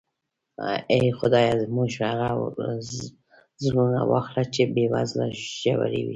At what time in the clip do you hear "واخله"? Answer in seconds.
4.11-4.43